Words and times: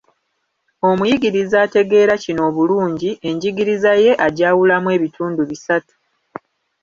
Omuyigiriza 0.89 1.55
ategeera 1.65 2.13
kino 2.23 2.41
obulungi, 2.49 3.09
enjigiriza 3.29 3.91
ye 4.03 4.11
agyawulamu 4.27 4.87
ebitundu 4.97 5.41
bisatu. 5.49 5.95